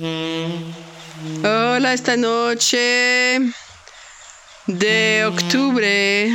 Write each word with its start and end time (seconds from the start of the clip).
Hola, 0.00 1.92
esta 1.92 2.16
noche 2.16 3.40
de 4.68 5.24
octubre 5.26 6.30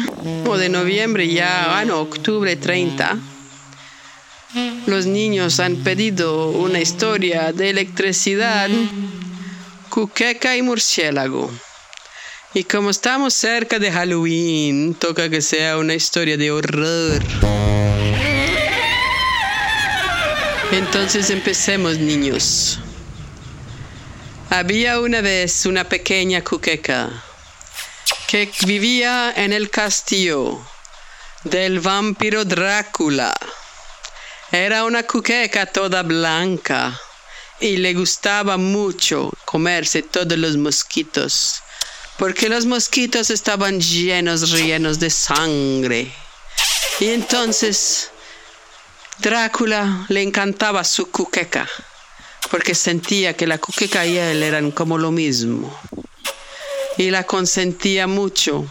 o 0.45 0.57
de 0.57 0.67
noviembre 0.67 1.29
ya, 1.29 1.79
ah 1.79 1.85
octubre 1.95 2.57
30. 2.57 3.17
Los 4.85 5.05
niños 5.05 5.61
han 5.61 5.77
pedido 5.77 6.49
una 6.49 6.81
historia 6.81 7.53
de 7.53 7.69
electricidad, 7.69 8.69
cuqueca 9.89 10.57
y 10.57 10.61
murciélago. 10.61 11.49
Y 12.53 12.65
como 12.65 12.89
estamos 12.89 13.33
cerca 13.33 13.79
de 13.79 13.93
Halloween, 13.93 14.93
toca 14.93 15.29
que 15.29 15.41
sea 15.41 15.77
una 15.77 15.93
historia 15.93 16.35
de 16.35 16.51
horror. 16.51 17.23
Entonces 20.73 21.29
empecemos, 21.29 21.97
niños. 21.97 22.82
Había 24.53 24.99
una 24.99 25.21
vez 25.21 25.65
una 25.65 25.83
pequeña 25.89 26.43
cuqueca 26.43 27.09
que 28.27 28.51
vivía 28.67 29.33
en 29.35 29.51
el 29.51 29.71
castillo 29.71 30.63
del 31.43 31.79
vampiro 31.79 32.45
Drácula. 32.45 33.33
Era 34.51 34.83
una 34.83 35.01
cuqueca 35.07 35.65
toda 35.65 36.03
blanca 36.03 36.95
y 37.59 37.77
le 37.77 37.95
gustaba 37.95 38.57
mucho 38.57 39.33
comerse 39.43 40.03
todos 40.03 40.37
los 40.37 40.55
mosquitos, 40.55 41.55
porque 42.19 42.47
los 42.47 42.67
mosquitos 42.67 43.31
estaban 43.31 43.81
llenos, 43.81 44.51
llenos 44.51 44.99
de 44.99 45.09
sangre. 45.09 46.13
Y 46.99 47.07
entonces 47.07 48.11
Drácula 49.17 50.05
le 50.09 50.21
encantaba 50.21 50.83
su 50.83 51.09
cuqueca 51.09 51.67
porque 52.53 52.75
sentía 52.75 53.35
que 53.35 53.47
la 53.47 53.57
cuqueca 53.57 54.05
y 54.05 54.15
él 54.15 54.43
eran 54.43 54.69
como 54.69 54.99
lo 54.99 55.09
mismo. 55.09 55.75
Y 56.99 57.09
la 57.09 57.23
consentía 57.23 58.05
mucho 58.05 58.67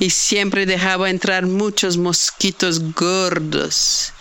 y 0.00 0.10
siempre 0.10 0.66
dejaba 0.66 1.08
entrar 1.08 1.46
muchos 1.46 1.98
mosquitos 1.98 2.82
gordos. 2.94 4.12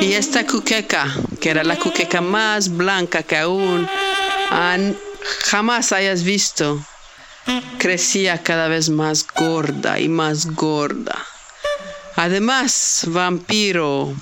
Y 0.00 0.14
esta 0.14 0.44
cuqueca, 0.44 1.06
que 1.40 1.50
era 1.50 1.62
la 1.62 1.78
cuqueca 1.78 2.20
más 2.20 2.68
blanca 2.68 3.22
que 3.22 3.36
aún 3.36 3.88
jamás 5.44 5.92
hayas 5.92 6.24
visto, 6.24 6.84
crecía 7.78 8.42
cada 8.42 8.66
vez 8.66 8.90
más 8.90 9.24
gorda 9.24 10.00
y 10.00 10.08
más 10.08 10.46
gorda. 10.46 11.24
Además, 12.16 13.04
vampiro, 13.06 14.12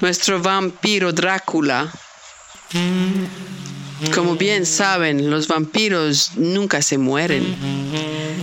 nuestro 0.00 0.42
vampiro 0.42 1.10
Drácula, 1.14 1.90
como 4.14 4.36
bien 4.36 4.66
saben, 4.66 5.30
los 5.30 5.48
vampiros 5.48 6.32
nunca 6.36 6.82
se 6.82 6.98
mueren. 6.98 7.44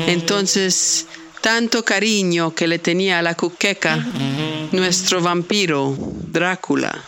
Entonces, 0.07 1.07
tanto 1.41 1.83
cariño 1.83 2.55
que 2.55 2.67
le 2.67 2.79
tenía 2.79 3.19
a 3.19 3.21
la 3.21 3.35
cuqueca, 3.35 3.97
nuestro 4.71 5.21
vampiro, 5.21 5.95
Drácula, 6.31 7.03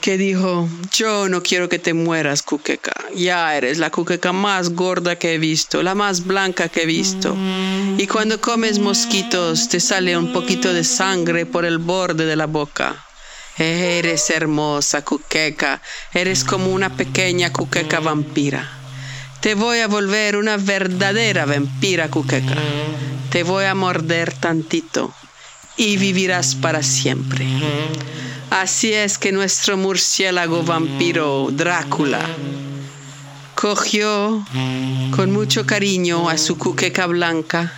que 0.00 0.18
dijo, 0.18 0.68
yo 0.92 1.28
no 1.30 1.42
quiero 1.42 1.68
que 1.68 1.78
te 1.78 1.94
mueras, 1.94 2.42
cuqueca. 2.42 2.92
Ya 3.16 3.56
eres 3.56 3.78
la 3.78 3.90
cuqueca 3.90 4.32
más 4.32 4.68
gorda 4.74 5.16
que 5.16 5.34
he 5.34 5.38
visto, 5.38 5.82
la 5.82 5.94
más 5.94 6.26
blanca 6.26 6.68
que 6.68 6.82
he 6.82 6.86
visto. 6.86 7.34
Y 7.96 8.06
cuando 8.06 8.40
comes 8.40 8.78
mosquitos 8.78 9.68
te 9.70 9.80
sale 9.80 10.16
un 10.16 10.32
poquito 10.32 10.74
de 10.74 10.84
sangre 10.84 11.46
por 11.46 11.64
el 11.64 11.78
borde 11.78 12.26
de 12.26 12.36
la 12.36 12.46
boca. 12.46 13.04
Eres 13.58 14.30
hermosa, 14.30 15.04
cuqueca. 15.04 15.80
Eres 16.12 16.44
como 16.44 16.72
una 16.72 16.96
pequeña 16.96 17.52
cuqueca 17.52 18.00
vampira. 18.00 18.68
Te 19.40 19.54
voy 19.54 19.80
a 19.80 19.88
volver 19.88 20.36
una 20.36 20.56
verdadera 20.56 21.44
vampira, 21.44 22.10
cuqueca. 22.10 22.56
Te 23.30 23.42
voy 23.42 23.64
a 23.64 23.74
morder 23.74 24.32
tantito 24.32 25.12
y 25.76 25.96
vivirás 25.96 26.54
para 26.54 26.82
siempre. 26.82 27.46
Así 28.50 28.92
es 28.92 29.18
que 29.18 29.32
nuestro 29.32 29.76
murciélago 29.76 30.62
vampiro 30.62 31.48
Drácula 31.50 32.20
cogió 33.54 34.44
con 35.16 35.32
mucho 35.32 35.66
cariño 35.66 36.28
a 36.28 36.38
su 36.38 36.56
cuqueca 36.58 37.06
blanca 37.06 37.72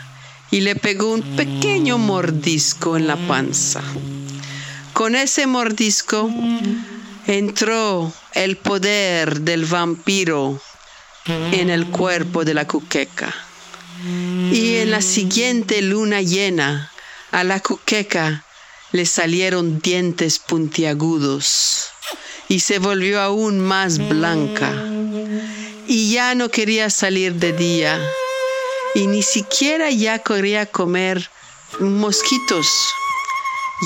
y 0.51 0.61
le 0.61 0.77
pegó 0.77 1.13
un 1.13 1.23
pequeño 1.23 1.99
mordisco 1.99 2.97
en 2.97 3.07
la 3.07 3.17
panza. 3.17 3.83
Con 4.97 5.15
ese 5.15 5.47
mordisco 5.47 6.31
entró 7.27 8.11
el 8.33 8.57
poder 8.57 9.43
del 9.43 9.67
vampiro 9.67 10.59
en 11.27 11.69
el 11.69 11.89
cuerpo 11.89 12.47
de 12.47 12.55
la 12.55 12.67
cuqueca. 12.67 13.35
Y 14.51 14.77
en 14.77 14.91
la 14.91 15.03
siguiente 15.03 15.83
luna 15.83 16.23
llena, 16.23 16.91
a 17.31 17.45
la 17.45 17.61
cuqueca 17.61 18.47
le 18.93 19.05
salieron 19.05 19.81
dientes 19.81 20.39
puntiagudos 20.39 21.91
y 22.49 22.61
se 22.61 22.79
volvió 22.79 23.21
aún 23.21 23.61
más 23.61 23.99
blanca. 23.99 24.73
Y 25.87 26.11
ya 26.13 26.35
no 26.35 26.49
quería 26.49 26.89
salir 26.89 27.35
de 27.35 27.53
día 27.53 28.01
y 28.95 29.09
ni 29.09 29.23
siquiera 29.23 29.91
ya 29.91 30.21
quería 30.21 30.65
comer 30.65 31.29
mosquitos. 31.81 32.67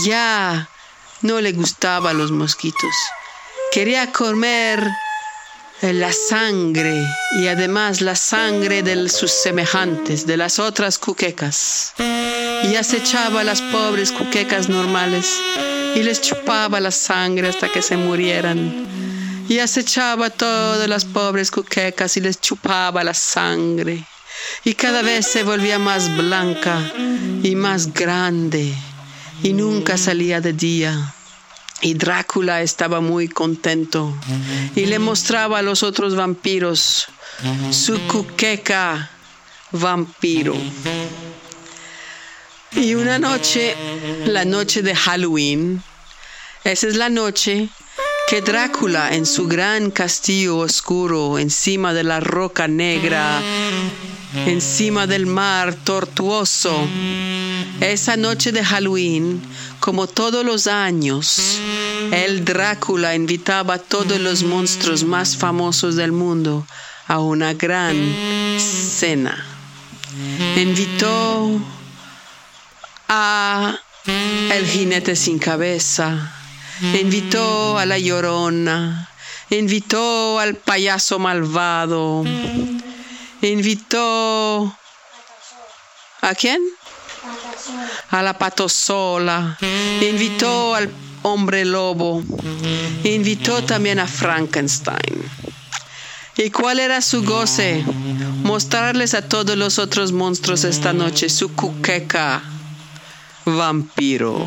Ya 0.05 0.69
no 1.23 1.41
le 1.41 1.53
gustaban 1.53 2.19
los 2.19 2.31
mosquitos. 2.31 2.95
Quería 3.73 4.13
comer 4.13 4.83
eh, 5.83 5.93
la 5.93 6.13
sangre 6.13 7.07
y 7.39 7.49
además 7.49 8.01
la 8.01 8.17
sangre 8.17 8.83
de 8.83 9.09
sus 9.09 9.31
semejantes, 9.31 10.27
de 10.27 10.37
las 10.37 10.59
otras 10.59 10.99
cuquecas. 10.99 11.95
Y 11.99 12.75
acechaba 12.77 13.41
a 13.41 13.45
las 13.45 13.63
pobres 13.63 14.13
cuquecas 14.13 14.69
normales 14.69 15.41
y 15.95 16.03
les 16.03 16.21
chupaba 16.21 16.81
la 16.81 16.91
sangre 16.91 17.49
hasta 17.49 17.69
que 17.69 17.83
se 17.83 17.97
murieran. 17.97 18.87
Y 19.49 19.59
acechaba 19.59 20.27
a 20.27 20.31
todas 20.31 20.89
las 20.89 21.05
pobres 21.05 21.51
cuquecas 21.51 22.17
y 22.17 22.21
les 22.21 22.41
chupaba 22.41 23.03
la 23.05 23.15
sangre. 23.15 24.05
Y 24.65 24.75
cada 24.75 25.03
vez 25.03 25.27
se 25.27 25.43
volvía 25.43 25.79
más 25.79 26.15
blanca 26.17 26.81
y 27.43 27.55
más 27.57 27.93
grande 27.93 28.75
y 29.43 29.53
nunca 29.53 29.97
salía 29.97 30.41
de 30.41 30.53
día. 30.53 31.15
Y 31.83 31.95
Drácula 31.95 32.61
estaba 32.63 33.01
muy 33.01 33.29
contento. 33.29 34.15
Y 34.77 34.87
le 34.87 34.99
mostraba 34.99 35.59
a 35.59 35.63
los 35.63 35.83
otros 35.83 36.15
vampiros 36.15 37.07
su 37.71 37.99
cuqueca 38.07 39.11
vampiro. 39.73 40.55
Y 42.73 42.95
una 42.95 43.19
noche, 43.19 43.75
la 44.27 44.45
noche 44.45 44.83
de 44.83 44.95
Halloween, 44.95 45.83
esa 46.65 46.87
es 46.87 46.97
la 46.97 47.09
noche 47.09 47.69
que 48.29 48.43
Drácula 48.43 49.13
en 49.15 49.27
su 49.27 49.49
gran 49.49 49.91
castillo 49.91 50.59
oscuro, 50.59 51.39
encima 51.39 51.93
de 51.93 52.05
la 52.05 52.21
roca 52.21 52.69
negra, 52.69 53.43
encima 54.35 55.07
del 55.07 55.27
mar 55.27 55.75
tortuoso, 55.75 56.87
esa 57.81 58.17
noche 58.17 58.53
de 58.53 58.65
Halloween, 58.65 59.41
como 59.81 60.07
todos 60.07 60.45
los 60.45 60.67
años, 60.67 61.59
el 62.13 62.45
Drácula 62.45 63.15
invitaba 63.15 63.75
a 63.75 63.79
todos 63.79 64.21
los 64.21 64.43
monstruos 64.43 65.05
más 65.05 65.37
famosos 65.37 65.97
del 65.97 66.13
mundo 66.13 66.67
a 67.07 67.19
una 67.19 67.55
gran 67.55 67.97
cena. 68.59 69.45
Invitó 70.57 71.61
a 73.09 73.79
el 74.07 74.67
jinete 74.67 75.17
sin 75.17 75.39
cabeza, 75.39 76.33
invitó 77.01 77.79
a 77.79 77.87
la 77.87 77.99
llorona, 77.99 79.09
invitó 79.51 80.39
al 80.39 80.55
payaso 80.57 81.19
malvado, 81.19 82.25
invitó 83.43 84.77
a 86.21 86.35
quién? 86.35 86.61
A 88.11 88.23
la 88.23 88.37
patosola, 88.37 89.59
invitó 90.01 90.75
al 90.75 90.91
hombre 91.23 91.65
lobo, 91.65 92.23
invitó 93.05 93.63
también 93.65 93.99
a 93.99 94.07
Frankenstein. 94.07 95.31
¿Y 96.37 96.51
cuál 96.51 96.81
era 96.81 97.03
su 97.03 97.23
goce? 97.23 97.85
Mostrarles 98.43 99.15
a 99.15 99.29
todos 99.29 99.57
los 99.57 99.79
otros 99.79 100.13
monstruos 100.13 100.65
esta 100.65 100.93
noche 100.93 101.29
su 101.29 101.55
cuqueca 101.55 102.43
vampiro. 103.45 104.47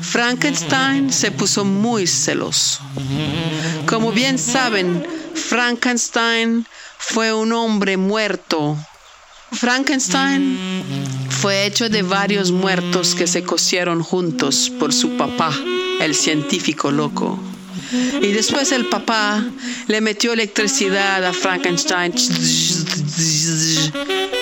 Frankenstein 0.00 1.12
se 1.12 1.30
puso 1.30 1.64
muy 1.64 2.06
celoso. 2.06 2.80
Como 3.86 4.12
bien 4.12 4.38
saben, 4.38 5.06
Frankenstein 5.34 6.66
fue 7.06 7.32
un 7.32 7.52
hombre 7.52 7.96
muerto. 7.96 8.76
Frankenstein 9.52 10.58
fue 11.30 11.66
hecho 11.66 11.88
de 11.88 12.02
varios 12.02 12.50
muertos 12.50 13.14
que 13.14 13.26
se 13.26 13.42
cosieron 13.42 14.02
juntos 14.02 14.72
por 14.78 14.92
su 14.92 15.16
papá, 15.16 15.52
el 16.00 16.14
científico 16.14 16.90
loco. 16.90 17.38
Y 18.20 18.32
después 18.32 18.72
el 18.72 18.86
papá 18.86 19.44
le 19.86 20.00
metió 20.00 20.32
electricidad 20.32 21.24
a 21.24 21.32
Frankenstein 21.32 22.12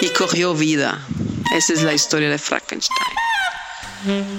y 0.01 0.09
cogió 0.09 0.55
vida. 0.55 1.05
Esa 1.55 1.73
es 1.73 1.83
la 1.83 1.93
historia 1.93 2.31
de 2.31 2.39
Frankenstein. 2.39 3.17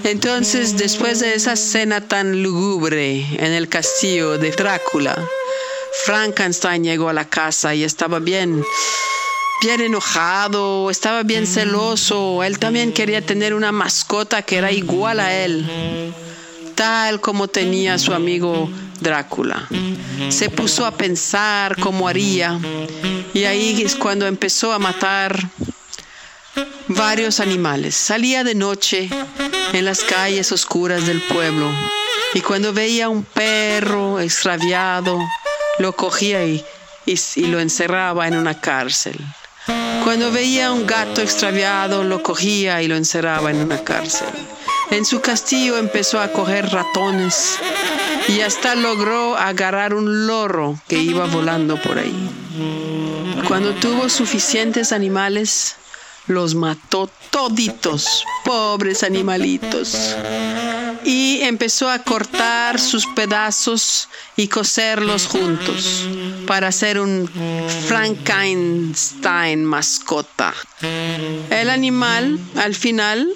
Entonces, 0.03 0.77
después 0.77 1.19
de 1.19 1.35
esa 1.35 1.55
cena 1.55 2.01
tan 2.01 2.41
lúgubre 2.41 3.25
en 3.37 3.51
el 3.53 3.69
castillo 3.69 4.37
de 4.37 4.51
Drácula, 4.51 5.17
Frankenstein 6.05 6.83
llegó 6.83 7.09
a 7.09 7.13
la 7.13 7.29
casa 7.29 7.73
y 7.75 7.83
estaba 7.83 8.19
bien, 8.19 8.63
bien 9.61 9.81
enojado, 9.81 10.89
estaba 10.89 11.23
bien 11.23 11.47
celoso. 11.47 12.43
Él 12.43 12.59
también 12.59 12.91
quería 12.91 13.25
tener 13.25 13.53
una 13.53 13.71
mascota 13.71 14.41
que 14.41 14.57
era 14.57 14.71
igual 14.71 15.19
a 15.19 15.33
él, 15.33 15.65
tal 16.75 17.21
como 17.21 17.47
tenía 17.47 17.97
su 17.97 18.13
amigo 18.13 18.69
Drácula. 18.99 19.67
Se 20.29 20.49
puso 20.49 20.85
a 20.85 20.91
pensar 20.91 21.79
cómo 21.79 22.07
haría 22.07 22.59
y 23.33 23.43
ahí 23.43 23.81
es 23.81 23.95
cuando 23.95 24.25
empezó 24.25 24.71
a 24.71 24.79
matar 24.79 25.37
varios 26.87 27.39
animales. 27.39 27.95
Salía 27.95 28.43
de 28.43 28.55
noche 28.55 29.09
en 29.73 29.85
las 29.85 30.03
calles 30.03 30.51
oscuras 30.51 31.05
del 31.05 31.21
pueblo 31.21 31.69
y 32.33 32.41
cuando 32.41 32.73
veía 32.73 33.09
un 33.09 33.23
perro 33.23 34.19
extraviado, 34.19 35.19
lo 35.79 35.95
cogía 35.95 36.45
y, 36.45 36.63
y, 37.05 37.45
lo 37.47 37.59
encerraba 37.59 38.27
en 38.27 38.37
una 38.37 38.59
cárcel. 38.59 39.17
Cuando 40.03 40.31
veía 40.31 40.71
un 40.71 40.85
gato 40.85 41.21
extraviado, 41.21 42.03
lo 42.03 42.21
cogía 42.21 42.81
y 42.81 42.87
lo 42.87 42.95
encerraba 42.95 43.51
en 43.51 43.57
una 43.57 43.83
cárcel. 43.83 44.27
En 44.91 45.05
su 45.05 45.21
castillo 45.21 45.77
empezó 45.77 46.19
a 46.19 46.31
coger 46.31 46.69
ratones 46.69 47.57
y 48.27 48.41
hasta 48.41 48.75
logró 48.75 49.35
agarrar 49.37 49.93
un 49.93 50.27
loro 50.27 50.79
que 50.87 50.97
iba 50.97 51.25
volando 51.25 51.81
por 51.81 51.97
ahí. 51.97 52.29
Cuando 53.47 53.73
tuvo 53.73 54.09
suficientes 54.09 54.91
animales, 54.91 55.77
los 56.27 56.55
mató 56.55 57.09
toditos, 57.29 58.23
pobres 58.45 59.03
animalitos. 59.03 60.15
Y 61.05 61.41
empezó 61.41 61.89
a 61.89 61.99
cortar 61.99 62.79
sus 62.79 63.05
pedazos 63.07 64.09
y 64.35 64.47
coserlos 64.47 65.27
juntos 65.27 66.07
para 66.47 66.67
hacer 66.67 66.99
un 66.99 67.29
Frankenstein 67.87 69.65
mascota. 69.65 70.53
El 71.49 71.69
animal 71.69 72.39
al 72.55 72.75
final 72.75 73.29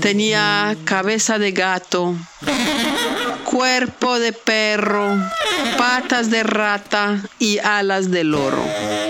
tenía 0.00 0.76
cabeza 0.84 1.38
de 1.38 1.52
gato, 1.52 2.14
cuerpo 3.44 4.18
de 4.18 4.32
perro, 4.32 5.16
patas 5.76 6.30
de 6.30 6.42
rata 6.42 7.22
y 7.38 7.58
alas 7.58 8.10
de 8.10 8.24
loro 8.24 9.03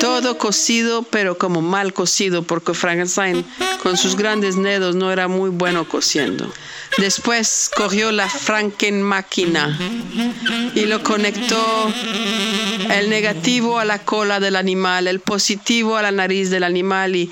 todo 0.00 0.38
cocido, 0.38 1.02
pero 1.02 1.36
como 1.36 1.60
mal 1.60 1.92
cocido, 1.92 2.42
porque 2.42 2.74
Frankenstein 2.74 3.44
con 3.82 3.96
sus 3.96 4.16
grandes 4.16 4.60
dedos 4.60 4.96
no 4.96 5.12
era 5.12 5.28
muy 5.28 5.50
bueno 5.50 5.86
cociendo. 5.86 6.52
Después 6.98 7.70
cogió 7.76 8.10
la 8.10 8.28
Franken 8.28 9.02
máquina 9.02 9.78
y 10.74 10.86
lo 10.86 11.02
conectó 11.04 11.92
el 12.90 13.10
negativo 13.10 13.78
a 13.78 13.84
la 13.84 13.98
cola 14.00 14.40
del 14.40 14.56
animal, 14.56 15.06
el 15.06 15.20
positivo 15.20 15.96
a 15.96 16.02
la 16.02 16.10
nariz 16.10 16.50
del 16.50 16.64
animal 16.64 17.14
y 17.14 17.30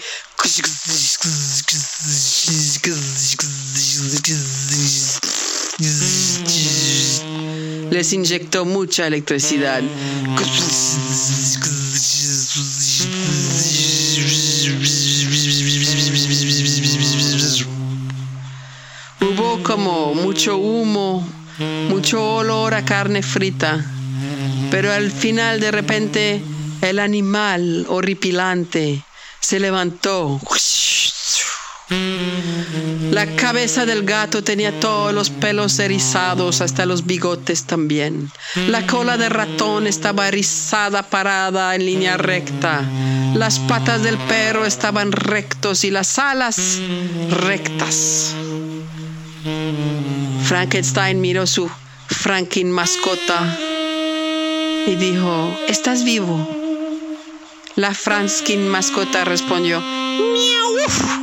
les 7.91 8.13
inyectó 8.13 8.65
mucha 8.65 9.07
electricidad. 9.07 9.83
Hubo 19.21 19.63
como 19.63 20.15
mucho 20.15 20.57
humo, 20.57 21.29
mucho 21.91 22.37
olor 22.37 22.73
a 22.73 22.87
carne 22.87 23.23
frita, 23.23 23.85
pero 24.71 24.93
al 24.93 25.11
final 25.11 25.61
de 25.61 25.71
repente 25.73 26.43
el 26.81 27.01
animal 27.01 27.85
horripilante 27.89 29.05
se 29.41 29.61
levantó. 29.61 30.41
La 31.91 33.27
cabeza 33.37 33.87
del 33.87 34.03
gato 34.03 34.45
tenía 34.45 34.79
todos 34.79 35.15
los 35.15 35.31
pelos 35.31 35.79
erizados, 35.79 36.61
hasta 36.61 36.85
los 36.85 37.07
bigotes 37.07 37.65
también. 37.65 38.31
La 38.69 38.87
cola 38.87 39.17
de 39.17 39.29
ratón 39.31 39.87
estaba 39.87 40.29
erizada, 40.29 41.03
parada 41.03 41.75
en 41.75 41.87
línea 41.87 42.17
recta. 42.19 42.83
Las 43.35 43.59
patas 43.61 44.03
del 44.03 44.19
perro 44.19 44.67
estaban 44.67 45.13
rectos 45.13 45.85
y 45.85 45.91
las 45.91 46.19
alas 46.19 46.79
rectas. 47.31 48.35
Frankenstein 50.45 51.21
miró 51.21 51.47
su 51.47 51.71
Frankin 52.07 52.71
mascota 52.71 53.57
y 54.87 54.95
dijo, 54.97 55.59
¿estás 55.69 56.05
vivo? 56.05 56.49
La 57.77 57.95
Franskin 57.95 58.69
mascota 58.69 59.25
respondió, 59.25 59.81
miau. 59.81 61.18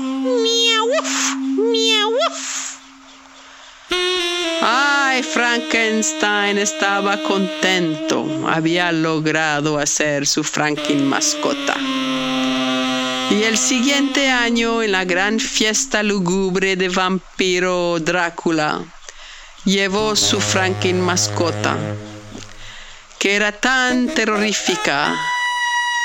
Frankenstein 5.24 6.58
estaba 6.58 7.22
contento. 7.24 8.28
Había 8.48 8.92
logrado 8.92 9.78
hacer 9.78 10.28
su 10.28 10.44
Franken 10.44 11.08
mascota. 11.08 11.76
Y 13.32 13.44
el 13.44 13.58
siguiente 13.58 14.30
año, 14.30 14.82
en 14.82 14.92
la 14.92 15.06
gran 15.06 15.40
fiesta 15.40 16.04
lúgubre 16.04 16.76
de 16.76 16.90
vampiro 16.90 18.00
Drácula, 18.00 18.84
llevó 19.64 20.16
su 20.16 20.40
Franken 20.40 21.02
mascota, 21.02 21.78
que 23.18 23.36
era 23.36 23.52
tan 23.52 24.08
terrorífica 24.08 25.16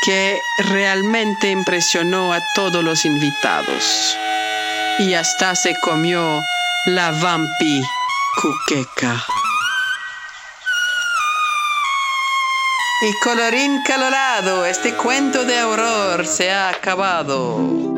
que 0.04 0.38
realmente 0.70 1.50
impresionó 1.50 2.32
a 2.32 2.40
todos 2.54 2.82
los 2.82 3.04
invitados. 3.04 4.16
Y 4.98 5.14
hasta 5.14 5.54
se 5.54 5.74
comió 5.82 6.40
la 6.86 7.10
vampi 7.10 7.82
Y 13.02 13.12
colorín 13.22 13.82
colorado, 13.84 14.64
este 14.64 14.94
cuento 14.94 15.44
de 15.44 15.62
horror 15.62 16.26
se 16.26 16.50
ha 16.50 16.70
acabado. 16.70 17.89